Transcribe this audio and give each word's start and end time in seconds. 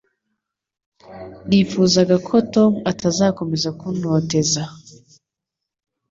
Nifuzaga 1.47 2.15
ko 2.27 2.35
Tom 2.53 2.71
atazakomeza 2.91 3.69
kuntoteza 3.79 4.63